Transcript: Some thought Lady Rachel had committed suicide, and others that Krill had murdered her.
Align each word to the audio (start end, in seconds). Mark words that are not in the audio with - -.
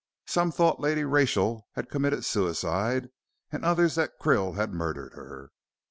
Some 0.25 0.51
thought 0.51 0.79
Lady 0.79 1.05
Rachel 1.05 1.67
had 1.73 1.87
committed 1.91 2.25
suicide, 2.25 3.09
and 3.51 3.63
others 3.63 3.93
that 3.93 4.17
Krill 4.19 4.55
had 4.55 4.73
murdered 4.73 5.13
her. 5.13 5.51